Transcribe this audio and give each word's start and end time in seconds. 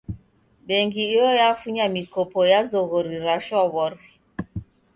Bengi 0.67 1.01
iyo 1.11 1.25
yafunya 1.41 1.85
mikopo 1.95 2.39
ya 2.51 2.59
zoghori 2.69 3.17
ra 3.25 3.37
shwaw'ori. 3.45 4.05